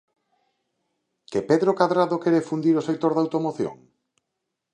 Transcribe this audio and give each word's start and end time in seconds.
¿Que 1.31 1.39
Pedro 1.49 1.71
Cadrado 1.79 2.21
quere 2.23 2.47
fundir 2.49 2.75
o 2.81 2.85
sector 2.89 3.11
da 3.13 3.21
automoción? 3.25 3.75